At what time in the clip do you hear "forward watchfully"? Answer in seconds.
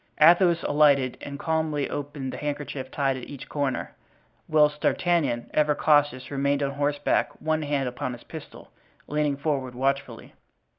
9.37-10.33